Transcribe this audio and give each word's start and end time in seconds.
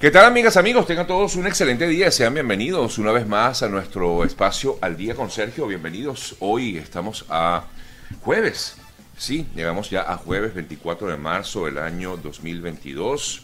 ¿Qué 0.00 0.12
tal 0.12 0.26
amigas, 0.26 0.56
amigos? 0.56 0.86
Tengan 0.86 1.08
todos 1.08 1.34
un 1.34 1.48
excelente 1.48 1.88
día. 1.88 2.12
Sean 2.12 2.32
bienvenidos 2.32 2.98
una 2.98 3.10
vez 3.10 3.26
más 3.26 3.64
a 3.64 3.68
nuestro 3.68 4.22
espacio 4.22 4.78
Al 4.80 4.96
Día 4.96 5.16
con 5.16 5.28
Sergio. 5.28 5.66
Bienvenidos. 5.66 6.36
Hoy 6.38 6.76
estamos 6.76 7.26
a 7.28 7.64
jueves. 8.20 8.76
Sí, 9.16 9.48
llegamos 9.56 9.90
ya 9.90 10.02
a 10.02 10.16
jueves 10.16 10.54
24 10.54 11.08
de 11.08 11.16
marzo 11.16 11.64
del 11.64 11.78
año 11.78 12.16
2022. 12.16 13.42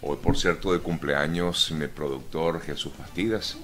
Hoy, 0.00 0.16
por 0.16 0.38
cierto, 0.38 0.72
de 0.72 0.78
cumpleaños 0.78 1.70
mi 1.72 1.88
productor 1.88 2.62
Jesús 2.62 2.94
Bastidas. 2.98 3.58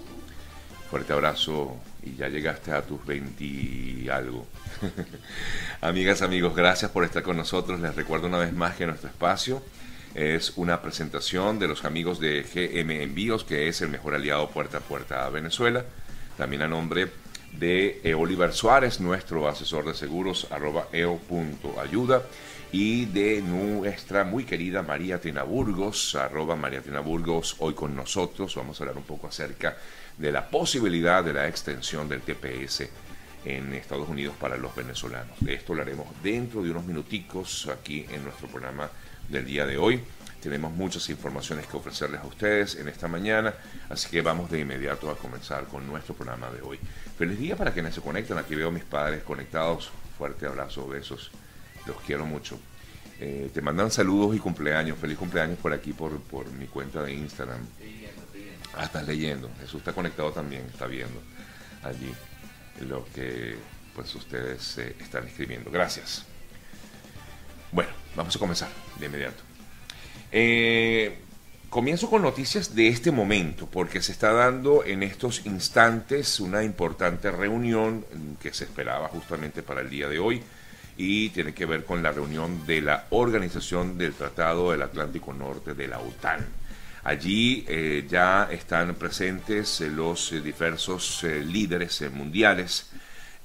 Fuerte 0.90 1.14
abrazo 1.14 1.76
y 2.02 2.14
ya 2.14 2.28
llegaste 2.28 2.72
a 2.72 2.82
tus 2.82 3.06
20 3.06 3.42
y 3.42 4.08
algo. 4.12 4.46
Amigas, 5.80 6.20
amigos, 6.20 6.54
gracias 6.54 6.90
por 6.90 7.04
estar 7.04 7.22
con 7.22 7.38
nosotros. 7.38 7.80
Les 7.80 7.94
recuerdo 7.94 8.26
una 8.26 8.36
vez 8.36 8.52
más 8.52 8.76
que 8.76 8.84
nuestro 8.84 9.08
espacio 9.08 9.62
es 10.14 10.52
una 10.56 10.82
presentación 10.82 11.58
de 11.58 11.68
los 11.68 11.84
amigos 11.84 12.20
de 12.20 12.42
GM 12.42 13.02
Envíos, 13.02 13.44
que 13.44 13.68
es 13.68 13.80
el 13.82 13.88
mejor 13.88 14.14
aliado 14.14 14.48
puerta 14.50 14.78
a 14.78 14.80
puerta 14.80 15.26
a 15.26 15.30
Venezuela. 15.30 15.84
También 16.36 16.62
a 16.62 16.68
nombre 16.68 17.08
de 17.52 18.00
eh, 18.04 18.14
Oliver 18.14 18.52
Suárez, 18.52 19.00
nuestro 19.00 19.48
asesor 19.48 19.84
de 19.86 19.94
seguros, 19.94 20.46
arroba 20.50 20.88
eo.ayuda. 20.92 22.22
Y 22.70 23.06
de 23.06 23.40
nuestra 23.40 24.24
muy 24.24 24.44
querida 24.44 24.82
María 24.82 25.20
Tina 25.20 25.42
Burgos, 25.42 26.14
arroba 26.14 26.54
María 26.54 26.82
Tina 26.82 27.00
Burgos, 27.00 27.56
hoy 27.60 27.72
con 27.72 27.96
nosotros. 27.96 28.54
Vamos 28.56 28.78
a 28.78 28.84
hablar 28.84 28.98
un 28.98 29.04
poco 29.04 29.28
acerca 29.28 29.76
de 30.18 30.32
la 30.32 30.50
posibilidad 30.50 31.24
de 31.24 31.32
la 31.32 31.48
extensión 31.48 32.08
del 32.08 32.20
TPS 32.20 32.88
en 33.44 33.72
Estados 33.72 34.08
Unidos 34.08 34.34
para 34.38 34.56
los 34.58 34.74
venezolanos. 34.74 35.36
De 35.40 35.54
esto 35.54 35.72
hablaremos 35.72 36.06
dentro 36.22 36.62
de 36.62 36.70
unos 36.70 36.84
minuticos 36.84 37.68
aquí 37.68 38.04
en 38.10 38.24
nuestro 38.24 38.48
programa 38.48 38.90
del 39.28 39.44
día 39.44 39.66
de 39.66 39.76
hoy. 39.78 40.02
Tenemos 40.40 40.72
muchas 40.72 41.08
informaciones 41.10 41.66
que 41.66 41.76
ofrecerles 41.76 42.20
a 42.20 42.26
ustedes 42.26 42.76
en 42.76 42.88
esta 42.88 43.08
mañana, 43.08 43.54
así 43.88 44.08
que 44.08 44.22
vamos 44.22 44.50
de 44.50 44.60
inmediato 44.60 45.10
a 45.10 45.16
comenzar 45.16 45.64
con 45.64 45.86
nuestro 45.86 46.14
programa 46.14 46.50
de 46.50 46.62
hoy. 46.62 46.78
Feliz 47.18 47.38
día 47.38 47.56
para 47.56 47.72
quienes 47.72 47.94
se 47.94 48.00
conectan. 48.00 48.38
Aquí 48.38 48.54
veo 48.54 48.68
a 48.68 48.72
mis 48.72 48.84
padres 48.84 49.22
conectados. 49.24 49.90
Fuerte 50.16 50.46
abrazo, 50.46 50.86
besos. 50.86 51.32
Los 51.86 51.96
quiero 52.02 52.24
mucho. 52.24 52.58
Eh, 53.20 53.50
te 53.52 53.60
mandan 53.60 53.90
saludos 53.90 54.36
y 54.36 54.38
cumpleaños. 54.38 54.96
Feliz 54.98 55.18
cumpleaños 55.18 55.58
por 55.58 55.72
aquí, 55.72 55.92
por, 55.92 56.20
por 56.20 56.50
mi 56.52 56.66
cuenta 56.66 57.02
de 57.02 57.14
Instagram. 57.14 57.60
Ah, 58.76 58.84
estás 58.84 59.06
leyendo. 59.06 59.50
Jesús 59.60 59.80
está 59.80 59.92
conectado 59.92 60.30
también, 60.30 60.64
está 60.66 60.86
viendo 60.86 61.20
allí 61.82 62.12
lo 62.86 63.04
que 63.12 63.56
pues 63.94 64.14
ustedes 64.14 64.78
eh, 64.78 64.94
están 65.00 65.26
escribiendo. 65.26 65.70
Gracias. 65.70 66.27
Bueno, 67.70 67.90
vamos 68.16 68.34
a 68.34 68.38
comenzar 68.38 68.68
de 68.98 69.06
inmediato. 69.06 69.42
Eh, 70.32 71.18
comienzo 71.68 72.08
con 72.08 72.22
noticias 72.22 72.74
de 72.74 72.88
este 72.88 73.10
momento, 73.10 73.66
porque 73.66 74.00
se 74.00 74.12
está 74.12 74.32
dando 74.32 74.84
en 74.84 75.02
estos 75.02 75.44
instantes 75.44 76.40
una 76.40 76.62
importante 76.62 77.30
reunión 77.30 78.04
que 78.40 78.54
se 78.54 78.64
esperaba 78.64 79.08
justamente 79.08 79.62
para 79.62 79.82
el 79.82 79.90
día 79.90 80.08
de 80.08 80.18
hoy 80.18 80.42
y 80.96 81.28
tiene 81.30 81.52
que 81.52 81.66
ver 81.66 81.84
con 81.84 82.02
la 82.02 82.10
reunión 82.10 82.66
de 82.66 82.80
la 82.80 83.06
Organización 83.10 83.98
del 83.98 84.14
Tratado 84.14 84.72
del 84.72 84.82
Atlántico 84.82 85.32
Norte 85.34 85.74
de 85.74 85.88
la 85.88 86.00
OTAN. 86.00 86.46
Allí 87.04 87.64
eh, 87.68 88.06
ya 88.08 88.48
están 88.50 88.94
presentes 88.94 89.80
los 89.80 90.30
diversos 90.42 91.22
líderes 91.22 92.02
mundiales 92.12 92.90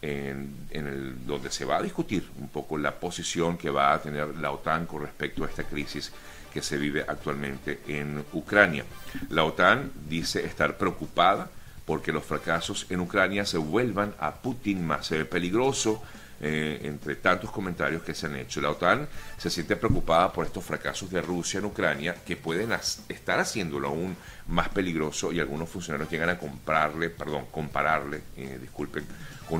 en, 0.03 0.67
el, 0.71 1.25
donde 1.25 1.49
se 1.49 1.63
va 1.63 1.77
a 1.77 1.81
discutir 1.81 2.29
un 2.37 2.49
poco 2.49 2.77
la 2.77 2.99
posición 2.99 3.57
que 3.57 3.69
va 3.69 3.93
a 3.93 4.01
tener 4.01 4.35
la 4.35 4.51
OTAN 4.51 4.85
con 4.85 5.01
respecto 5.01 5.43
a 5.43 5.47
esta 5.47 5.63
crisis 5.63 6.11
que 6.53 6.61
se 6.61 6.77
vive 6.77 7.05
actualmente 7.07 7.79
en 7.87 8.23
Ucrania. 8.33 8.83
La 9.29 9.45
OTAN 9.45 9.91
dice 10.09 10.45
estar 10.45 10.77
preocupada 10.77 11.49
porque 11.85 12.11
los 12.11 12.23
fracasos 12.23 12.85
en 12.89 12.99
Ucrania 12.99 13.45
se 13.45 13.57
vuelvan 13.57 14.13
a 14.19 14.35
Putin 14.35 14.85
más 14.85 15.09
peligroso, 15.29 16.01
eh, 16.41 16.81
entre 16.83 17.15
tantos 17.15 17.51
comentarios 17.51 18.03
que 18.03 18.13
se 18.13 18.25
han 18.25 18.35
hecho. 18.35 18.59
La 18.59 18.71
OTAN 18.71 19.07
se 19.37 19.49
siente 19.49 19.77
preocupada 19.77 20.33
por 20.33 20.45
estos 20.45 20.65
fracasos 20.65 21.09
de 21.09 21.21
Rusia 21.21 21.59
en 21.59 21.65
Ucrania 21.65 22.15
que 22.25 22.35
pueden 22.35 22.73
estar 23.07 23.39
haciéndolo 23.39 23.87
aún 23.87 24.17
más 24.47 24.67
peligroso 24.67 25.31
y 25.31 25.39
algunos 25.39 25.69
funcionarios 25.69 26.11
llegan 26.11 26.29
a 26.29 26.37
comprarle, 26.37 27.09
perdón, 27.09 27.45
compararle, 27.49 28.23
eh, 28.35 28.57
disculpen, 28.61 29.05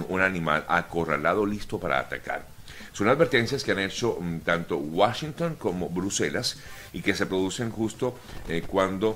un 0.02 0.22
animal 0.22 0.66
acorralado 0.68 1.46
listo 1.46 1.80
para 1.80 2.00
atacar. 2.00 2.54
Son 2.94 3.08
advertencias 3.08 3.64
que 3.64 3.72
han 3.72 3.80
hecho 3.80 4.20
mm, 4.22 4.40
tanto 4.42 4.78
Washington 4.78 5.56
como 5.56 5.90
Bruselas 5.90 6.58
y 6.94 7.02
que 7.02 7.16
se 7.16 7.26
producen 7.26 7.72
justo 7.72 8.18
eh, 8.48 8.62
cuando 8.66 9.16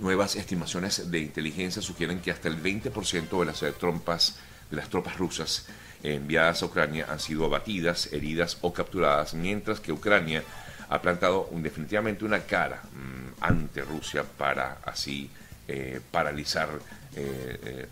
nuevas 0.00 0.34
estimaciones 0.34 1.08
de 1.08 1.20
inteligencia 1.20 1.80
sugieren 1.80 2.20
que 2.20 2.32
hasta 2.32 2.48
el 2.48 2.60
20% 2.60 3.38
de 3.38 3.46
las, 3.46 3.62
eh, 3.62 3.72
trompas, 3.72 4.40
de 4.68 4.76
las 4.76 4.88
tropas 4.88 5.16
rusas 5.16 5.66
enviadas 6.02 6.62
a 6.62 6.66
Ucrania 6.66 7.06
han 7.08 7.20
sido 7.20 7.44
abatidas, 7.44 8.12
heridas 8.12 8.58
o 8.62 8.72
capturadas, 8.72 9.34
mientras 9.34 9.78
que 9.78 9.92
Ucrania 9.92 10.42
ha 10.88 11.00
plantado 11.00 11.48
definitivamente 11.52 12.24
una 12.24 12.40
cara 12.40 12.82
mm, 12.82 13.44
ante 13.44 13.82
Rusia 13.82 14.24
para 14.24 14.78
así 14.84 15.30
eh, 15.68 16.00
paralizar, 16.10 16.68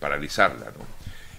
paralizarla. 0.01 0.67
¿no? 0.67 0.97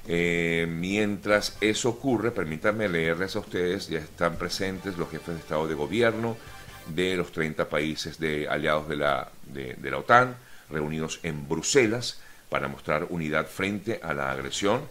Eh, 0.10 0.66
mientras 0.70 1.58
eso 1.60 1.90
ocurre, 1.90 2.32
permítanme 2.32 2.88
leerles 2.88 3.36
a 3.36 3.40
ustedes, 3.40 3.90
ya 3.90 4.00
están 4.00 4.38
presentes 4.38 4.98
los 4.98 5.10
jefes 5.10 5.36
de 5.36 5.42
Estado 5.42 5.68
de 5.68 5.76
Gobierno 5.76 6.38
de 6.96 7.18
los 7.18 7.34
30 7.34 7.68
países 7.68 8.18
de, 8.18 8.48
aliados 8.48 8.88
de 8.88 8.96
la, 8.96 9.30
de, 9.46 9.92
la 9.92 9.98
OTAN, 9.98 10.36
reunidos 10.70 11.20
en 11.24 11.48
Bruselas 11.48 12.22
para 12.50 12.70
mostrar 12.70 13.08
unidad 13.10 13.48
frente 13.48 14.00
a 14.02 14.14
la 14.14 14.32
agresión 14.32 14.82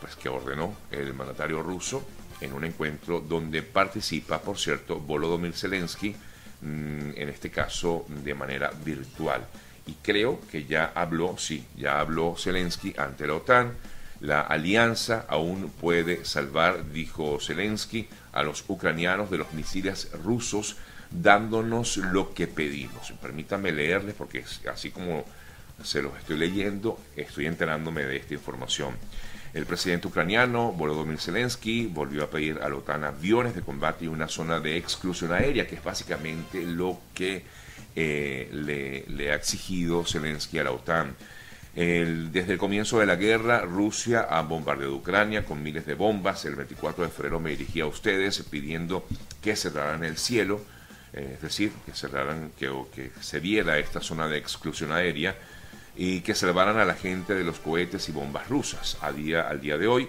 pues, 0.00 0.16
que 0.16 0.28
ordenó 0.28 0.74
el 0.90 1.14
mandatario 1.14 1.62
ruso 1.62 2.04
en 2.40 2.52
un 2.52 2.64
encuentro 2.64 3.20
donde 3.20 3.62
participa, 3.62 4.40
por 4.40 4.58
cierto, 4.58 4.98
Volodymyr 4.98 5.54
Zelensky, 5.54 6.10
mm, 6.60 7.10
en 7.14 7.28
este 7.28 7.50
caso 7.50 8.04
de 8.08 8.34
manera 8.34 8.72
virtual. 8.84 9.46
Y 9.86 9.94
creo 10.02 10.40
que 10.50 10.64
ya 10.64 10.90
habló, 10.94 11.38
sí, 11.38 11.64
ya 11.76 12.00
habló 12.00 12.34
Zelensky 12.36 12.92
ante 12.98 13.26
la 13.28 13.34
OTAN, 13.34 13.72
la 14.20 14.40
alianza 14.40 15.26
aún 15.28 15.70
puede 15.70 16.24
salvar, 16.24 16.90
dijo 16.92 17.38
Zelensky, 17.40 18.08
a 18.32 18.42
los 18.42 18.64
ucranianos 18.68 19.30
de 19.30 19.38
los 19.38 19.52
misiles 19.52 20.10
rusos, 20.24 20.76
dándonos 21.10 21.96
lo 21.98 22.34
que 22.34 22.46
pedimos. 22.46 23.12
Permítanme 23.20 23.72
leerles 23.72 24.14
porque 24.14 24.44
así 24.70 24.90
como 24.90 25.24
se 25.82 26.02
los 26.02 26.16
estoy 26.16 26.38
leyendo, 26.38 26.98
estoy 27.16 27.46
enterándome 27.46 28.04
de 28.04 28.16
esta 28.16 28.34
información. 28.34 28.94
El 29.54 29.64
presidente 29.64 30.08
ucraniano 30.08 30.72
Volodymyr 30.72 31.18
Zelensky 31.18 31.86
volvió 31.86 32.24
a 32.24 32.30
pedir 32.30 32.58
a 32.62 32.68
la 32.68 32.76
OTAN 32.76 33.04
aviones 33.04 33.54
de 33.54 33.62
combate 33.62 34.04
y 34.04 34.08
una 34.08 34.28
zona 34.28 34.60
de 34.60 34.76
exclusión 34.76 35.32
aérea, 35.32 35.66
que 35.66 35.76
es 35.76 35.84
básicamente 35.84 36.62
lo 36.62 37.00
que 37.14 37.42
eh, 37.94 38.50
le, 38.52 39.06
le 39.08 39.32
ha 39.32 39.34
exigido 39.34 40.04
Zelensky 40.04 40.58
a 40.58 40.64
la 40.64 40.72
OTAN 40.72 41.16
desde 41.76 42.54
el 42.54 42.58
comienzo 42.58 43.00
de 43.00 43.06
la 43.06 43.16
guerra, 43.16 43.60
Rusia 43.60 44.26
ha 44.30 44.40
bombardeado 44.40 44.96
Ucrania 44.96 45.44
con 45.44 45.62
miles 45.62 45.84
de 45.84 45.92
bombas. 45.92 46.46
El 46.46 46.54
24 46.54 47.04
de 47.04 47.10
febrero 47.10 47.38
me 47.38 47.50
dirigí 47.50 47.80
a 47.80 47.86
ustedes 47.86 48.42
pidiendo 48.50 49.06
que 49.42 49.56
cerraran 49.56 50.02
el 50.02 50.16
cielo, 50.16 50.62
eh, 51.12 51.32
es 51.34 51.42
decir, 51.42 51.72
que 51.84 51.92
cerraran, 51.92 52.52
que, 52.58 52.72
que 52.94 53.10
se 53.20 53.40
viera 53.40 53.78
esta 53.78 54.00
zona 54.00 54.26
de 54.26 54.38
exclusión 54.38 54.90
aérea 54.90 55.36
y 55.94 56.22
que 56.22 56.34
salvaran 56.34 56.78
a 56.78 56.86
la 56.86 56.94
gente 56.94 57.34
de 57.34 57.44
los 57.44 57.58
cohetes 57.58 58.08
y 58.08 58.12
bombas 58.12 58.48
rusas. 58.48 58.96
A 59.02 59.12
día, 59.12 59.46
al 59.46 59.60
día 59.60 59.76
de 59.76 59.86
hoy, 59.86 60.08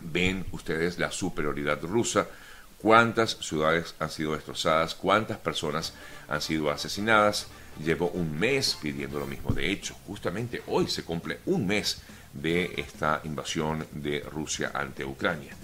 ven 0.00 0.44
ustedes 0.52 0.98
la 0.98 1.10
superioridad 1.10 1.80
rusa, 1.80 2.26
cuántas 2.76 3.38
ciudades 3.40 3.94
han 4.00 4.10
sido 4.10 4.34
destrozadas, 4.34 4.94
cuántas 4.94 5.38
personas 5.38 5.94
han 6.28 6.42
sido 6.42 6.70
asesinadas 6.70 7.46
llevo 7.82 8.08
un 8.10 8.38
mes 8.38 8.76
pidiendo 8.80 9.18
lo 9.18 9.26
mismo. 9.26 9.52
De 9.52 9.70
hecho, 9.70 9.94
justamente 10.06 10.62
hoy 10.66 10.88
se 10.88 11.02
cumple 11.04 11.40
un 11.46 11.66
mes 11.66 12.02
de 12.32 12.74
esta 12.76 13.20
invasión 13.24 13.86
de 13.92 14.20
Rusia 14.20 14.72
ante 14.74 15.04
Ucrania. 15.04 15.54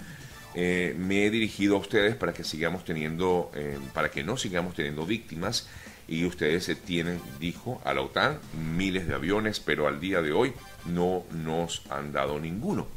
Eh, 0.53 0.95
me 0.97 1.25
he 1.25 1.29
dirigido 1.29 1.75
a 1.75 1.79
ustedes 1.79 2.15
para 2.15 2.33
que 2.33 2.43
sigamos 2.43 2.83
teniendo, 2.83 3.51
eh, 3.55 3.77
para 3.93 4.11
que 4.11 4.23
no 4.23 4.35
sigamos 4.35 4.75
teniendo 4.75 5.05
víctimas 5.05 5.67
y 6.07 6.25
ustedes 6.25 6.65
se 6.65 6.75
tienen, 6.75 7.21
dijo 7.39 7.81
a 7.85 7.93
la 7.93 8.01
OTAN, 8.01 8.39
miles 8.75 9.07
de 9.07 9.15
aviones, 9.15 9.61
pero 9.61 9.87
al 9.87 10.01
día 10.01 10.21
de 10.21 10.33
hoy 10.33 10.53
no 10.85 11.23
nos 11.31 11.83
han 11.89 12.11
dado 12.11 12.39
ninguno. 12.39 12.87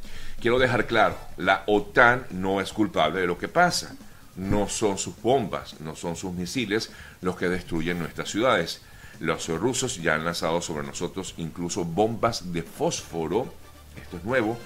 Quiero 0.40 0.58
dejar 0.58 0.87
claro, 0.87 1.16
la 1.37 1.62
OTAN 1.66 2.26
no 2.31 2.61
es 2.61 2.72
culpable 2.72 3.20
de 3.20 3.26
lo 3.26 3.38
que 3.38 3.49
pasa. 3.49 3.94
No 4.37 4.69
son 4.69 4.99
sus 4.99 5.20
bombas, 5.22 5.81
no 5.81 5.94
son 5.94 6.16
sus 6.16 6.32
misiles 6.32 6.90
los 7.20 7.37
que 7.37 7.49
destruyen 7.49 8.00
nuestras 8.00 8.31
ciudades. 8.31 8.82
Los 9.20 9.49
rusos 9.49 10.02
ya 10.02 10.14
han 10.14 10.25
lanzado 10.25 10.61
sobre 10.61 10.87
nosotros 10.87 11.34
incluso 11.37 11.84
bombas 11.84 12.52
de 12.52 12.62
fósforo, 12.62 13.52
esto 13.96 14.16
es 14.16 14.25
nuevo, 14.25 14.58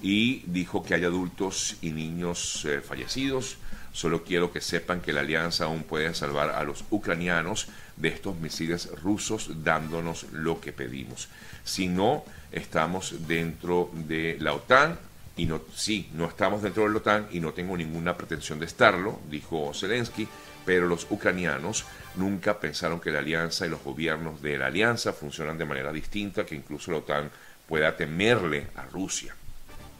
y 0.00 0.42
dijo 0.46 0.82
que 0.82 0.94
hay 0.94 1.04
adultos 1.04 1.76
y 1.80 1.90
niños 1.90 2.64
eh, 2.64 2.80
fallecidos. 2.80 3.56
Solo 3.92 4.22
quiero 4.22 4.52
que 4.52 4.60
sepan 4.60 5.00
que 5.00 5.12
la 5.12 5.20
alianza 5.20 5.64
aún 5.64 5.82
puede 5.82 6.14
salvar 6.14 6.50
a 6.50 6.62
los 6.62 6.84
ucranianos 6.90 7.68
de 7.96 8.08
estos 8.08 8.36
misiles 8.36 8.90
rusos 9.02 9.64
dándonos 9.64 10.26
lo 10.32 10.60
que 10.60 10.72
pedimos. 10.72 11.28
Si 11.64 11.88
no, 11.88 12.24
estamos 12.52 13.26
dentro 13.26 13.90
de 13.92 14.36
la 14.40 14.52
OTAN 14.52 14.98
y 15.36 15.46
no, 15.46 15.60
sí, 15.74 16.10
no 16.14 16.26
estamos 16.26 16.62
dentro 16.62 16.84
de 16.84 16.90
la 16.90 16.96
OTAN 16.96 17.28
y 17.32 17.40
no 17.40 17.52
tengo 17.52 17.76
ninguna 17.76 18.16
pretensión 18.16 18.60
de 18.60 18.66
estarlo, 18.66 19.20
dijo 19.30 19.72
Zelensky, 19.74 20.28
pero 20.68 20.86
los 20.86 21.06
ucranianos 21.08 21.86
nunca 22.16 22.60
pensaron 22.60 23.00
que 23.00 23.10
la 23.10 23.20
alianza 23.20 23.64
y 23.64 23.70
los 23.70 23.82
gobiernos 23.82 24.42
de 24.42 24.58
la 24.58 24.66
alianza 24.66 25.14
funcionan 25.14 25.56
de 25.56 25.64
manera 25.64 25.90
distinta, 25.94 26.44
que 26.44 26.54
incluso 26.54 26.90
la 26.90 26.98
OTAN 26.98 27.30
pueda 27.66 27.96
temerle 27.96 28.66
a 28.76 28.84
Rusia. 28.84 29.34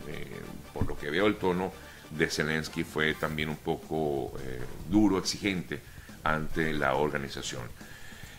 Eh, 0.07 0.27
por 0.75 0.87
lo 0.87 0.99
que 0.99 1.09
veo 1.09 1.27
el 1.27 1.37
tono 1.37 1.73
de 2.11 2.29
Zelensky 2.29 2.85
fue 2.85 3.15
también 3.15 3.49
un 3.49 3.57
poco 3.57 4.39
eh, 4.41 4.61
duro, 4.91 5.17
exigente 5.17 5.81
ante 6.23 6.75
la 6.75 6.97
organización. 6.97 7.63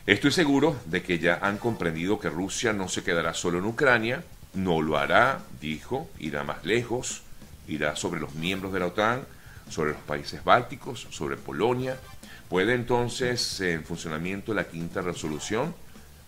Estoy 0.05 0.29
seguro 0.29 0.79
de 0.85 1.01
que 1.01 1.17
ya 1.17 1.39
han 1.41 1.57
comprendido 1.57 2.19
que 2.19 2.29
Rusia 2.29 2.73
no 2.73 2.89
se 2.89 3.03
quedará 3.03 3.33
solo 3.33 3.57
en 3.57 3.65
Ucrania, 3.65 4.23
no 4.53 4.83
lo 4.83 4.99
hará, 4.99 5.39
dijo, 5.59 6.07
irá 6.19 6.43
más 6.43 6.63
lejos, 6.63 7.23
irá 7.67 7.95
sobre 7.95 8.19
los 8.19 8.35
miembros 8.35 8.71
de 8.71 8.81
la 8.81 8.85
OTAN, 8.85 9.25
sobre 9.69 9.91
los 9.91 10.01
países 10.01 10.43
bálticos, 10.43 11.07
sobre 11.09 11.37
Polonia. 11.37 11.97
¿Puede 12.49 12.73
entonces 12.73 13.61
en 13.61 13.83
funcionamiento 13.83 14.53
la 14.53 14.67
quinta 14.67 15.01
resolución? 15.01 15.73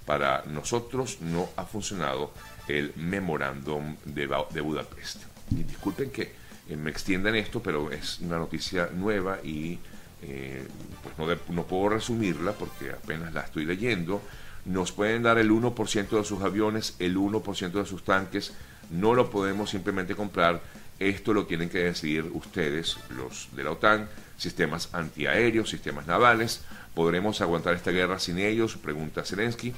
Para 0.05 0.43
nosotros 0.45 1.19
no 1.21 1.49
ha 1.55 1.65
funcionado 1.65 2.33
el 2.67 2.93
memorándum 2.95 3.95
de, 4.05 4.29
de 4.51 4.61
Budapest. 4.61 5.23
Y 5.51 5.63
disculpen 5.63 6.11
que 6.11 6.33
eh, 6.69 6.75
me 6.75 6.91
extiendan 6.91 7.35
esto, 7.35 7.61
pero 7.61 7.91
es 7.91 8.19
una 8.19 8.37
noticia 8.37 8.89
nueva 8.93 9.39
y 9.43 9.79
eh, 10.21 10.67
pues 11.03 11.17
no, 11.17 11.53
no, 11.53 11.63
puedo 11.65 11.89
resumirla 11.89 12.53
porque 12.53 12.91
apenas 12.91 13.33
la 13.33 13.41
estoy 13.41 13.65
leyendo. 13.65 14.21
Nos 14.65 14.91
pueden 14.91 15.23
dar 15.23 15.39
el 15.39 15.49
1% 15.49 16.09
de 16.09 16.23
sus 16.23 16.41
aviones, 16.41 16.95
el 16.99 17.17
1% 17.17 17.71
de 17.71 17.85
sus 17.85 18.03
tanques, 18.03 18.53
no 18.91 19.15
lo 19.15 19.29
podemos 19.29 19.69
simplemente 19.69 20.15
comprar. 20.15 20.61
Esto 21.01 21.33
lo 21.33 21.47
tienen 21.47 21.67
que 21.67 21.79
decidir 21.79 22.25
ustedes, 22.31 22.97
los 23.09 23.49
de 23.55 23.63
la 23.63 23.71
OTAN, 23.71 24.07
sistemas 24.37 24.89
antiaéreos, 24.93 25.71
sistemas 25.71 26.05
navales. 26.05 26.61
¿Podremos 26.93 27.41
aguantar 27.41 27.73
esta 27.73 27.89
guerra 27.89 28.19
sin 28.19 28.37
ellos? 28.37 28.77
Pregunta 28.77 29.23
Zelensky. 29.23 29.73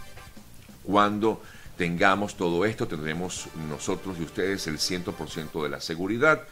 Cuando 0.83 1.41
tengamos 1.77 2.35
todo 2.35 2.65
esto, 2.65 2.89
tendremos 2.89 3.47
nosotros 3.69 4.17
y 4.19 4.23
ustedes 4.23 4.67
el 4.67 4.79
100% 4.79 5.63
de 5.63 5.69
la 5.69 5.79
seguridad, 5.79 6.43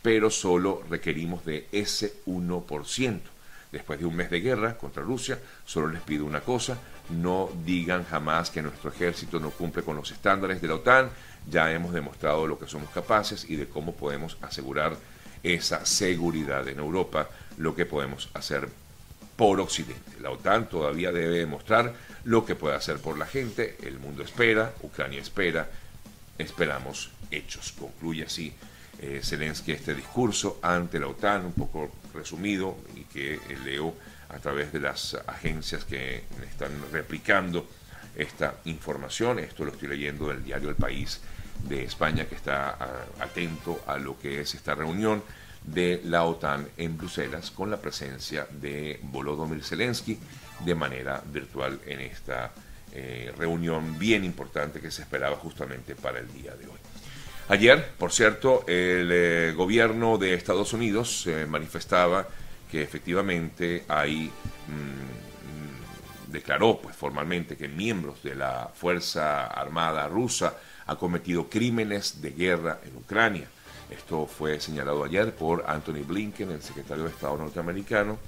pero 0.00 0.30
solo 0.30 0.84
requerimos 0.88 1.44
de 1.44 1.66
ese 1.72 2.14
1%. 2.26 3.20
Después 3.72 4.00
de 4.00 4.04
un 4.04 4.16
mes 4.16 4.30
de 4.30 4.40
guerra 4.40 4.76
contra 4.76 5.02
Rusia, 5.02 5.38
solo 5.64 5.88
les 5.88 6.02
pido 6.02 6.24
una 6.24 6.40
cosa, 6.40 6.76
no 7.10 7.50
digan 7.64 8.04
jamás 8.04 8.50
que 8.50 8.62
nuestro 8.62 8.90
ejército 8.90 9.38
no 9.38 9.50
cumple 9.50 9.82
con 9.82 9.96
los 9.96 10.10
estándares 10.10 10.60
de 10.60 10.68
la 10.68 10.74
OTAN, 10.74 11.10
ya 11.48 11.72
hemos 11.72 11.92
demostrado 11.92 12.46
lo 12.46 12.58
que 12.58 12.66
somos 12.66 12.90
capaces 12.90 13.48
y 13.48 13.56
de 13.56 13.68
cómo 13.68 13.94
podemos 13.94 14.36
asegurar 14.42 14.96
esa 15.42 15.86
seguridad 15.86 16.66
en 16.68 16.80
Europa, 16.80 17.28
lo 17.58 17.74
que 17.74 17.86
podemos 17.86 18.28
hacer 18.34 18.68
por 19.36 19.60
Occidente. 19.60 20.20
La 20.20 20.30
OTAN 20.30 20.68
todavía 20.68 21.12
debe 21.12 21.38
demostrar 21.38 21.94
lo 22.24 22.44
que 22.44 22.56
puede 22.56 22.76
hacer 22.76 22.98
por 22.98 23.16
la 23.16 23.26
gente, 23.26 23.78
el 23.82 23.98
mundo 23.98 24.22
espera, 24.22 24.74
Ucrania 24.82 25.20
espera, 25.20 25.70
esperamos 26.38 27.10
hechos. 27.30 27.72
Concluye 27.78 28.24
así 28.24 28.52
eh, 29.00 29.20
Zelensky 29.22 29.72
este 29.72 29.94
discurso 29.94 30.58
ante 30.62 31.00
la 31.00 31.06
OTAN, 31.06 31.46
un 31.46 31.52
poco 31.52 31.90
resumido 32.12 32.76
y 32.94 33.04
que 33.04 33.34
eh, 33.34 33.40
leo 33.64 33.94
a 34.28 34.38
través 34.38 34.72
de 34.72 34.80
las 34.80 35.14
agencias 35.26 35.84
que 35.84 36.24
están 36.48 36.70
replicando 36.92 37.66
esta 38.14 38.56
información. 38.66 39.38
Esto 39.38 39.64
lo 39.64 39.72
estoy 39.72 39.88
leyendo 39.88 40.28
del 40.28 40.44
diario 40.44 40.68
El 40.68 40.76
País 40.76 41.20
de 41.66 41.84
España, 41.84 42.26
que 42.26 42.34
está 42.34 42.70
ah, 42.70 43.06
atento 43.20 43.80
a 43.86 43.96
lo 43.96 44.18
que 44.18 44.42
es 44.42 44.54
esta 44.54 44.74
reunión 44.74 45.22
de 45.64 46.02
la 46.04 46.24
OTAN 46.24 46.68
en 46.76 46.96
Bruselas 46.96 47.50
con 47.50 47.70
la 47.70 47.80
presencia 47.80 48.46
de 48.50 49.00
Volodymyr 49.02 49.62
Zelensky 49.62 50.18
de 50.64 50.74
manera 50.74 51.22
virtual 51.26 51.80
en 51.86 52.00
esta 52.00 52.52
eh, 52.92 53.32
reunión 53.36 53.98
bien 53.98 54.24
importante 54.24 54.80
que 54.80 54.90
se 54.90 55.02
esperaba 55.02 55.36
justamente 55.36 55.94
para 55.94 56.18
el 56.18 56.32
día 56.32 56.54
de 56.54 56.66
hoy. 56.66 56.78
Ayer, 57.50 57.84
por 57.98 58.12
cierto, 58.12 58.62
el 58.68 59.10
eh, 59.10 59.52
gobierno 59.56 60.18
de 60.18 60.34
Estados 60.34 60.72
Unidos 60.72 61.26
eh, 61.26 61.46
manifestaba 61.48 62.28
que 62.70 62.80
efectivamente 62.80 63.82
hay, 63.88 64.30
mm, 64.68 66.30
declaró 66.30 66.80
pues 66.80 66.94
formalmente 66.94 67.56
que 67.56 67.66
miembros 67.66 68.22
de 68.22 68.36
la 68.36 68.70
Fuerza 68.72 69.48
Armada 69.48 70.06
rusa 70.06 70.58
han 70.86 70.94
cometido 70.94 71.50
crímenes 71.50 72.22
de 72.22 72.30
guerra 72.30 72.78
en 72.84 72.96
Ucrania. 72.96 73.48
Esto 73.90 74.28
fue 74.28 74.60
señalado 74.60 75.02
ayer 75.02 75.34
por 75.34 75.64
Anthony 75.66 76.04
Blinken, 76.06 76.52
el 76.52 76.62
secretario 76.62 77.02
de 77.02 77.10
Estado 77.10 77.36
norteamericano. 77.36 78.20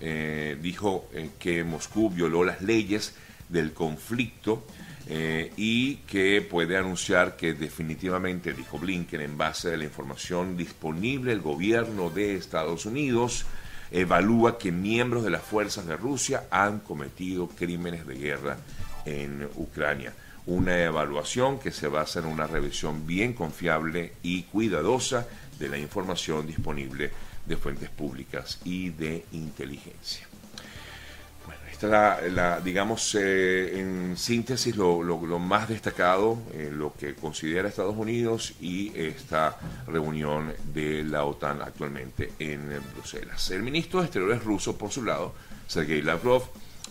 Eh, 0.00 0.56
dijo 0.62 1.10
que 1.40 1.64
Moscú 1.64 2.08
violó 2.08 2.44
las 2.44 2.62
leyes 2.62 3.16
del 3.48 3.72
conflicto 3.72 4.62
eh, 5.08 5.52
y 5.56 5.96
que 5.96 6.42
puede 6.42 6.76
anunciar 6.76 7.36
que 7.36 7.54
definitivamente, 7.54 8.52
dijo 8.52 8.78
Blinken, 8.78 9.20
en 9.20 9.36
base 9.36 9.72
a 9.72 9.76
la 9.76 9.84
información 9.84 10.56
disponible, 10.56 11.32
el 11.32 11.40
gobierno 11.40 12.10
de 12.10 12.36
Estados 12.36 12.86
Unidos 12.86 13.46
evalúa 13.90 14.58
que 14.58 14.70
miembros 14.70 15.24
de 15.24 15.30
las 15.30 15.42
fuerzas 15.42 15.86
de 15.86 15.96
Rusia 15.96 16.44
han 16.50 16.80
cometido 16.80 17.48
crímenes 17.48 18.06
de 18.06 18.14
guerra 18.14 18.58
en 19.04 19.48
Ucrania. 19.56 20.14
Una 20.46 20.78
evaluación 20.82 21.58
que 21.58 21.70
se 21.70 21.88
basa 21.88 22.20
en 22.20 22.26
una 22.26 22.46
revisión 22.46 23.06
bien 23.06 23.32
confiable 23.32 24.12
y 24.22 24.44
cuidadosa 24.44 25.26
de 25.58 25.68
la 25.68 25.78
información 25.78 26.46
disponible 26.46 27.10
de 27.46 27.56
fuentes 27.56 27.90
públicas 27.90 28.60
y 28.64 28.90
de 28.90 29.24
inteligencia 29.32 30.30
la, 31.88 32.60
digamos, 32.60 33.14
eh, 33.14 33.78
en 33.78 34.16
síntesis, 34.16 34.76
lo, 34.76 35.00
más 35.38 35.68
destacado, 35.68 36.38
eh, 36.52 36.70
lo 36.72 36.92
que 36.94 37.14
considera 37.14 37.68
Estados 37.68 37.96
Unidos 37.96 38.54
y 38.60 38.92
esta 38.98 39.56
reunión 39.86 40.52
de 40.72 41.04
la 41.04 41.24
OTAN 41.24 41.62
actualmente 41.62 42.32
en 42.38 42.80
Bruselas. 42.94 43.50
El 43.50 43.62
ministro 43.62 44.00
de 44.00 44.06
Exteriores 44.06 44.44
ruso, 44.44 44.76
por 44.76 44.90
su 44.90 45.02
lado, 45.04 45.34
Sergei 45.66 46.02
Lavrov, 46.02 46.44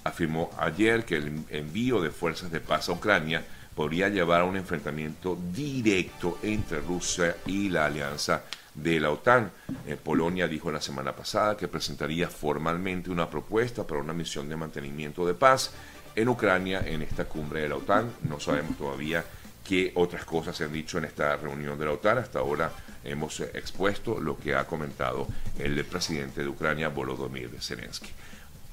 afirmó 0.04 0.50
ayer 0.58 1.06
que 1.06 1.18
el 1.18 1.44
envío 1.50 2.02
de 2.02 2.12
fuerzas 2.12 2.52
de 2.52 2.60
paz 2.60 2.90
a 2.90 2.94
Ucrania 2.94 3.46
podría 3.76 4.10
llevar 4.10 4.42
a 4.42 4.46
un 4.46 4.58
enfrentamiento 4.58 5.38
directo 5.54 6.40
entre 6.44 6.82
Rusia 6.82 7.38
y 7.46 7.70
la 7.70 7.86
alianza 7.86 8.44
de 8.82 9.00
la 9.00 9.12
OTAN. 9.12 9.52
Eh, 9.88 9.98
Polonia 10.02 10.48
dijo 10.48 10.72
la 10.72 10.82
semana 10.82 11.16
pasada 11.16 11.58
que 11.58 11.68
presentaría 11.68 12.28
formalmente 12.28 13.10
una 13.10 13.30
propuesta 13.30 13.86
para 13.86 14.02
una 14.02 14.14
misión 14.14 14.50
de 14.50 14.56
mantenimiento 14.56 15.26
de 15.26 15.34
paz 15.34 15.72
en 16.16 16.30
Ucrania 16.30 16.82
en 16.86 17.02
esta 17.02 17.26
cumbre 17.26 17.62
de 17.62 17.70
la 17.70 17.76
OTAN. 17.76 18.12
No 18.28 18.40
sabemos 18.40 18.78
todavía 18.78 19.24
qué 19.64 19.92
otras 19.96 20.26
cosas 20.26 20.58
se 20.58 20.64
han 20.64 20.74
dicho 20.74 20.98
en 20.98 21.06
esta 21.06 21.36
reunión 21.38 21.78
de 21.78 21.86
la 21.86 21.92
OTAN. 21.92 22.18
Hasta 22.18 22.40
ahora 22.40 22.72
hemos 23.04 23.40
expuesto 23.40 24.20
lo 24.20 24.38
que 24.38 24.56
ha 24.56 24.66
comentado 24.66 25.28
el 25.58 25.84
presidente 25.86 26.42
de 26.42 26.48
Ucrania, 26.48 26.90
Volodymyr 26.90 27.50
Zelensky. 27.62 28.10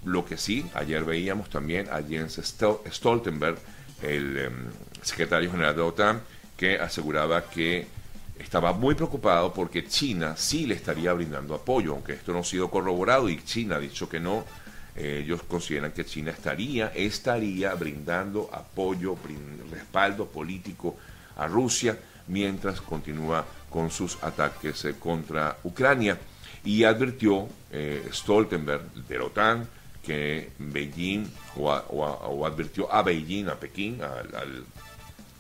Lo 0.05 0.25
que 0.25 0.37
sí, 0.37 0.65
ayer 0.75 1.05
veíamos 1.05 1.51
también 1.51 1.89
a 1.91 2.03
Jens 2.03 2.41
Stoltenberg, 2.41 3.59
el 4.03 4.39
em, 4.39 4.53
secretario 5.03 5.51
general 5.51 5.75
de 5.75 5.81
la 5.81 5.87
OTAN, 5.87 6.21
que 6.57 6.79
aseguraba 6.79 7.51
que 7.51 7.87
estaba 8.39 8.73
muy 8.73 8.95
preocupado 8.95 9.53
porque 9.53 9.87
China 9.87 10.37
sí 10.37 10.67
le 10.67 10.75
estaría 10.75 11.13
brindando 11.13 11.55
apoyo, 11.55 11.93
aunque 11.93 12.15
esto 12.15 12.33
no 12.33 12.41
ha 12.41 12.45
sido 12.45 12.71
corroborado 12.71 13.29
y 13.29 13.43
China 13.43 13.77
ha 13.77 13.81
dicho 13.81 14.09
que 14.09 14.21
no. 14.21 14.45
Eh, 14.95 15.23
ellos 15.25 15.43
consideran 15.43 15.93
que 15.93 16.05
China 16.05 16.31
estaría, 16.31 16.89
estaría 16.95 17.75
brindando 17.75 18.49
apoyo, 18.53 19.17
respaldo 19.71 20.27
político 20.27 20.97
a 21.37 21.47
Rusia 21.47 21.99
mientras 22.29 22.81
continúa 22.81 23.45
con 23.69 23.91
sus 23.91 24.23
ataques 24.23 24.85
eh, 24.87 24.95
contra 24.99 25.59
Ucrania. 25.65 26.19
Y 26.65 26.85
advirtió 26.85 27.47
eh, 27.71 28.09
Stoltenberg 28.13 28.93
de 29.07 29.19
la 29.19 29.25
OTAN 29.25 29.69
que 30.03 30.51
Beijing, 30.59 31.27
o, 31.57 32.47
advirtió 32.47 32.93
a 32.93 33.03
Beijing, 33.03 33.49
a 33.49 33.57
Pekín, 33.57 34.01
al 34.03 34.65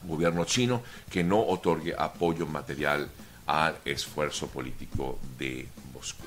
gobierno 0.04 0.44
chino 0.44 0.82
que 1.10 1.24
no 1.24 1.40
otorgue 1.40 1.94
apoyo 1.96 2.46
material 2.46 3.08
al 3.46 3.76
esfuerzo 3.84 4.48
político 4.48 5.18
de 5.38 5.68
Moscú. 5.94 6.24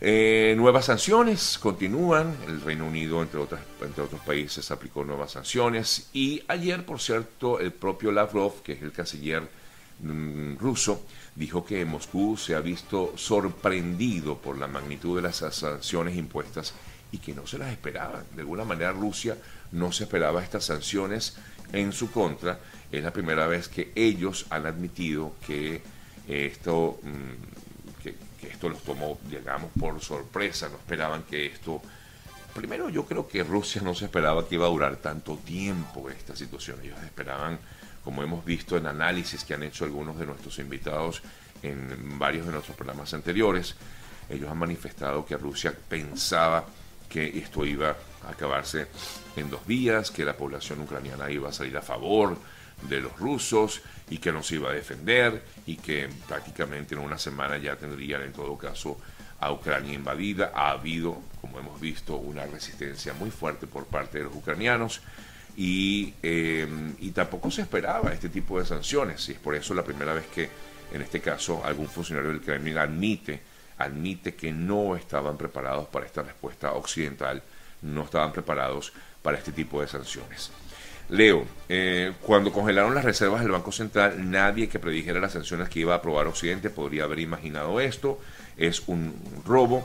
Eh, 0.00 0.54
nuevas 0.56 0.86
sanciones 0.86 1.58
continúan. 1.58 2.36
El 2.46 2.60
Reino 2.60 2.86
Unido, 2.86 3.22
entre, 3.22 3.40
otras, 3.40 3.62
entre 3.80 4.02
otros 4.02 4.20
países, 4.20 4.70
aplicó 4.70 5.04
nuevas 5.04 5.32
sanciones. 5.32 6.08
Y 6.12 6.42
ayer, 6.48 6.84
por 6.84 7.00
cierto, 7.00 7.58
el 7.58 7.72
propio 7.72 8.12
Lavrov, 8.12 8.62
que 8.62 8.72
es 8.72 8.82
el 8.82 8.92
canciller 8.92 9.48
mm, 10.00 10.56
ruso 10.58 11.02
dijo 11.34 11.64
que 11.64 11.84
Moscú 11.84 12.36
se 12.36 12.54
ha 12.54 12.60
visto 12.60 13.12
sorprendido 13.16 14.36
por 14.36 14.58
la 14.58 14.68
magnitud 14.68 15.16
de 15.16 15.22
las 15.22 15.36
sanciones 15.36 16.16
impuestas 16.16 16.74
y 17.14 17.18
que 17.18 17.32
no 17.32 17.46
se 17.46 17.58
las 17.58 17.70
esperaba. 17.70 18.24
De 18.34 18.40
alguna 18.40 18.64
manera 18.64 18.90
Rusia 18.90 19.36
no 19.70 19.92
se 19.92 20.02
esperaba 20.02 20.42
estas 20.42 20.64
sanciones 20.64 21.36
en 21.72 21.92
su 21.92 22.10
contra. 22.10 22.58
Es 22.90 23.04
la 23.04 23.12
primera 23.12 23.46
vez 23.46 23.68
que 23.68 23.92
ellos 23.94 24.46
han 24.50 24.66
admitido 24.66 25.34
que 25.46 25.80
esto, 26.26 26.98
mm, 27.02 28.02
que, 28.02 28.16
esto 28.48 28.68
los 28.68 28.82
tomó, 28.82 29.16
digamos, 29.30 29.70
por 29.78 30.00
sorpresa. 30.00 30.68
No 30.68 30.76
esperaban 30.76 31.22
que 31.22 31.46
esto... 31.46 31.80
Primero 32.52 32.88
yo 32.88 33.04
creo 33.06 33.28
que 33.28 33.44
Rusia 33.44 33.80
no 33.82 33.94
se 33.94 34.06
esperaba 34.06 34.48
que 34.48 34.56
iba 34.56 34.66
a 34.66 34.70
durar 34.70 34.96
tanto 34.96 35.36
tiempo 35.36 36.10
esta 36.10 36.34
situación. 36.34 36.80
Ellos 36.82 37.00
esperaban, 37.04 37.60
como 38.02 38.24
hemos 38.24 38.44
visto 38.44 38.76
en 38.76 38.86
análisis 38.86 39.44
que 39.44 39.54
han 39.54 39.62
hecho 39.62 39.84
algunos 39.84 40.18
de 40.18 40.26
nuestros 40.26 40.58
invitados 40.58 41.22
en 41.62 42.18
varios 42.18 42.44
de 42.46 42.52
nuestros 42.52 42.76
programas 42.76 43.14
anteriores, 43.14 43.76
ellos 44.28 44.50
han 44.50 44.58
manifestado 44.58 45.24
que 45.24 45.36
Rusia 45.36 45.72
pensaba 45.88 46.64
que 47.08 47.38
esto 47.38 47.64
iba 47.64 47.96
a 48.26 48.30
acabarse 48.30 48.86
en 49.36 49.50
dos 49.50 49.66
días, 49.66 50.10
que 50.10 50.24
la 50.24 50.36
población 50.36 50.80
ucraniana 50.80 51.30
iba 51.30 51.48
a 51.48 51.52
salir 51.52 51.76
a 51.76 51.82
favor 51.82 52.36
de 52.88 53.00
los 53.00 53.16
rusos 53.18 53.82
y 54.10 54.18
que 54.18 54.32
nos 54.32 54.50
iba 54.52 54.70
a 54.70 54.72
defender 54.72 55.42
y 55.66 55.76
que 55.76 56.08
prácticamente 56.28 56.94
en 56.94 57.00
una 57.00 57.18
semana 57.18 57.56
ya 57.58 57.76
tendrían 57.76 58.22
en 58.22 58.32
todo 58.32 58.56
caso 58.56 58.98
a 59.40 59.52
Ucrania 59.52 59.94
invadida. 59.94 60.52
Ha 60.54 60.70
habido, 60.70 61.20
como 61.40 61.58
hemos 61.58 61.80
visto, 61.80 62.16
una 62.16 62.44
resistencia 62.46 63.12
muy 63.14 63.30
fuerte 63.30 63.66
por 63.66 63.86
parte 63.86 64.18
de 64.18 64.24
los 64.24 64.34
ucranianos 64.34 65.00
y, 65.56 66.14
eh, 66.22 66.66
y 66.98 67.10
tampoco 67.12 67.50
se 67.50 67.62
esperaba 67.62 68.12
este 68.12 68.28
tipo 68.28 68.58
de 68.58 68.66
sanciones 68.66 69.28
y 69.28 69.32
es 69.32 69.38
por 69.38 69.54
eso 69.54 69.72
la 69.72 69.84
primera 69.84 70.12
vez 70.12 70.26
que 70.26 70.48
en 70.92 71.02
este 71.02 71.20
caso 71.20 71.64
algún 71.64 71.88
funcionario 71.88 72.30
del 72.30 72.40
Kremlin 72.40 72.78
admite 72.78 73.40
admite 73.78 74.34
que 74.34 74.52
no 74.52 74.96
estaban 74.96 75.36
preparados 75.36 75.86
para 75.88 76.06
esta 76.06 76.22
respuesta 76.22 76.72
occidental, 76.72 77.42
no 77.82 78.04
estaban 78.04 78.32
preparados 78.32 78.92
para 79.22 79.38
este 79.38 79.52
tipo 79.52 79.80
de 79.80 79.88
sanciones. 79.88 80.50
Leo, 81.10 81.44
eh, 81.68 82.12
cuando 82.22 82.50
congelaron 82.50 82.94
las 82.94 83.04
reservas 83.04 83.42
del 83.42 83.50
Banco 83.50 83.72
Central, 83.72 84.30
nadie 84.30 84.68
que 84.68 84.78
predijera 84.78 85.20
las 85.20 85.32
sanciones 85.32 85.68
que 85.68 85.80
iba 85.80 85.92
a 85.92 85.98
aprobar 85.98 86.26
Occidente 86.26 86.70
podría 86.70 87.04
haber 87.04 87.20
imaginado 87.20 87.78
esto. 87.80 88.18
Es 88.56 88.82
un 88.86 89.14
robo, 89.44 89.84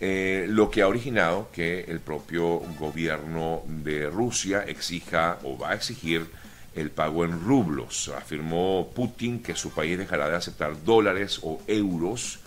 eh, 0.00 0.46
lo 0.48 0.70
que 0.70 0.82
ha 0.82 0.88
originado 0.88 1.50
que 1.52 1.80
el 1.80 2.00
propio 2.00 2.60
gobierno 2.78 3.62
de 3.66 4.08
Rusia 4.08 4.64
exija 4.66 5.38
o 5.42 5.58
va 5.58 5.70
a 5.70 5.74
exigir 5.74 6.26
el 6.74 6.90
pago 6.90 7.24
en 7.24 7.44
rublos. 7.44 8.10
Afirmó 8.16 8.90
Putin 8.94 9.42
que 9.42 9.54
su 9.54 9.70
país 9.70 9.98
dejará 9.98 10.28
de 10.28 10.36
aceptar 10.36 10.84
dólares 10.84 11.40
o 11.42 11.60
euros 11.66 12.40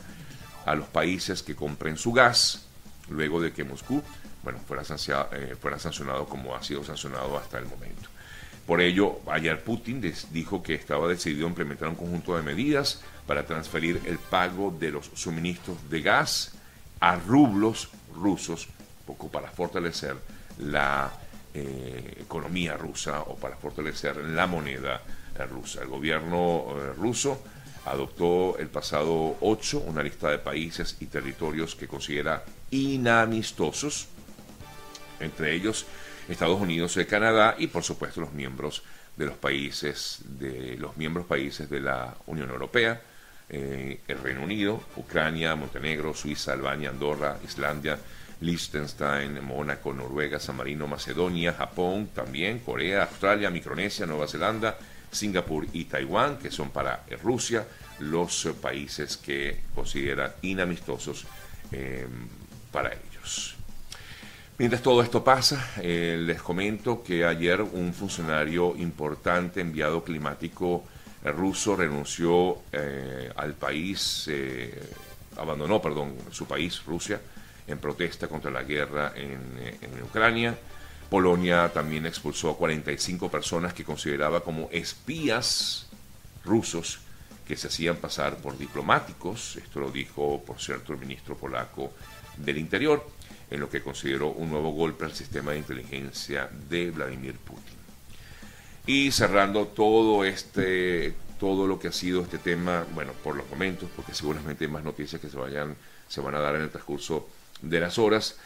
a 0.70 0.76
los 0.76 0.88
países 0.88 1.42
que 1.42 1.56
compren 1.56 1.98
su 1.98 2.14
gas, 2.14 2.68
luego 3.10 3.42
de 3.42 3.52
que 3.52 3.64
Moscú 3.64 4.04
bueno, 4.44 4.60
fuera, 4.68 4.84
eh, 4.84 5.56
sancionado 5.80 6.28
como 6.28 6.56
ha 6.56 6.62
sido 6.62 6.84
sancionado 6.84 7.36
hasta 7.40 7.58
el 7.58 7.66
momento. 7.66 8.08
Por 8.68 8.80
ello, 8.80 9.20
ayer 9.32 9.64
Putin 9.64 10.00
dijo 10.32 10.62
que 10.62 10.76
estaba 10.76 11.08
decidido 11.08 11.48
a 11.48 11.50
implementar 11.50 11.90
un 11.90 11.96
conjunto 11.96 12.38
de 12.38 12.44
medidas 12.44 13.02
para 13.26 13.48
transferir 13.48 14.00
el 14.06 14.20
pago 14.20 14.76
de 14.80 14.92
los 14.92 15.10
suministros 15.16 15.90
de 15.90 16.02
gas 16.02 16.52
a 17.00 17.16
rublos 17.16 17.90
rusos, 18.14 18.68
poco 19.08 19.28
para 19.28 19.50
fortalecer 19.50 20.18
la 20.60 21.12
eh, 21.56 22.18
economía 22.22 22.78
rusa 22.78 23.22
o 23.22 23.36
para 23.38 23.56
fortalecer 23.56 24.18
la 24.18 24.46
moneda 24.46 25.02
rusa. 25.50 25.82
El 25.82 25.88
gobierno 25.88 26.66
eh, 26.70 26.94
ruso 26.96 27.42
adoptó 27.90 28.58
el 28.58 28.68
pasado 28.68 29.38
8 29.42 29.84
una 29.86 30.04
lista 30.04 30.30
de 30.30 30.40
países 30.40 30.98
y 31.00 31.08
territorios 31.08 31.76
que 31.76 31.88
considera 31.88 32.44
inamistosos, 32.72 34.08
entre 35.20 35.54
ellos 35.56 35.86
Estados 36.28 36.62
Unidos 36.62 36.96
y 36.98 37.06
Canadá 37.06 37.56
y 37.58 37.68
por 37.68 37.84
supuesto 37.84 38.22
los 38.22 38.34
miembros 38.34 38.84
de 39.18 39.26
los 39.26 39.36
países 39.36 40.20
de 40.24 40.78
los 40.78 40.96
miembros 40.98 41.26
países 41.26 41.70
de 41.70 41.82
la 41.82 42.16
Unión 42.28 42.50
Europea, 42.50 43.02
eh, 43.50 44.02
el 44.08 44.20
Reino 44.20 44.44
Unido, 44.44 44.82
Ucrania, 44.96 45.56
Montenegro, 45.56 46.14
Suiza, 46.14 46.54
Albania, 46.54 46.92
Andorra, 46.92 47.38
Islandia, 47.44 47.98
Liechtenstein, 48.42 49.44
Mónaco, 49.44 49.92
Noruega, 49.92 50.40
San 50.40 50.56
Marino, 50.56 50.88
Macedonia, 50.88 51.54
Japón, 51.54 52.10
también 52.14 52.60
Corea, 52.60 53.04
Australia, 53.04 53.50
Micronesia, 53.50 54.06
Nueva 54.06 54.28
Zelanda, 54.28 54.78
Singapur 55.12 55.68
y 55.74 55.86
Taiwán, 55.86 56.38
que 56.38 56.52
son 56.52 56.70
para 56.70 57.06
Rusia 57.22 57.68
los 58.00 58.48
países 58.62 59.18
que 59.18 59.62
considera 59.76 60.36
inamistosos 60.42 61.26
em, 61.72 62.28
para 62.72 62.90
ellos. 62.94 63.56
Mientras 64.58 64.82
todo 64.82 65.02
esto 65.02 65.24
pasa, 65.24 65.72
eh, 65.82 66.18
les 66.20 66.42
comento 66.42 67.02
que 67.02 67.26
ayer 67.26 67.62
un 67.62 67.94
funcionario 67.94 68.76
importante, 68.78 69.62
enviado 69.62 70.04
climático 70.04 70.84
ruso, 71.24 71.76
renunció 71.76 72.58
eh, 72.72 73.32
al 73.36 73.54
país, 73.54 74.26
eh, 74.30 74.78
abandonó, 75.38 75.82
perdón, 75.82 76.16
su 76.32 76.46
país, 76.46 76.82
Rusia, 76.86 77.22
en 77.68 77.78
protesta 77.78 78.28
contra 78.28 78.52
la 78.52 78.64
guerra 78.64 79.14
en 79.16 80.04
Ucrania. 80.04 80.58
Polonia 81.10 81.72
también 81.74 82.06
expulsó 82.06 82.52
a 82.52 82.58
45 82.58 83.30
personas 83.32 83.74
que 83.74 83.84
consideraba 83.84 84.44
como 84.44 84.70
espías 84.72 85.88
rusos 86.46 87.00
que 87.48 87.58
se 87.58 87.68
hacían 87.68 87.96
pasar 87.98 88.38
por 88.38 88.58
diplomáticos. 88.58 89.56
Esto 89.56 89.80
lo 89.80 89.92
dijo, 89.92 90.44
por 90.46 90.60
cierto, 90.60 90.94
el 90.94 91.00
ministro 91.00 91.36
polaco 91.36 91.92
del 92.38 92.60
Interior, 92.60 93.04
en 93.50 93.60
lo 93.60 93.70
que 93.70 93.82
consideró 93.82 94.30
un 94.30 94.52
nuevo 94.52 94.72
golpe 94.72 95.06
al 95.06 95.14
sistema 95.14 95.52
de 95.52 95.58
inteligencia 95.58 96.50
de 96.70 96.92
Vladimir 96.92 97.36
Putin. 97.36 97.80
Y 98.86 99.12
cerrando 99.12 99.68
todo 99.68 100.24
este 100.24 101.16
todo 101.40 101.68
lo 101.68 101.80
que 101.80 101.88
ha 101.88 101.92
sido 101.94 102.22
este 102.22 102.38
tema, 102.38 102.86
bueno, 102.94 103.14
por 103.24 103.34
los 103.36 103.50
momentos, 103.50 103.90
porque 103.96 104.14
seguramente 104.14 104.66
hay 104.66 104.72
más 104.72 104.84
noticias 104.84 105.22
que 105.22 105.30
se 105.30 105.38
vayan 105.38 105.76
se 106.10 106.22
van 106.22 106.36
a 106.36 106.40
dar 106.40 106.56
en 106.56 106.64
el 106.64 106.70
transcurso 106.70 107.30
de 107.62 107.80
las 107.80 107.98
horas. 107.98 108.36